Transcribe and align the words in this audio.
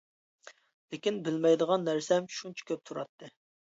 لېكىن 0.95 1.21
بىلمەيدىغان 1.27 1.85
نەرسەم 1.91 2.31
شۇنچە 2.39 2.67
كۆپ 2.73 2.83
تۇراتتى. 2.91 3.35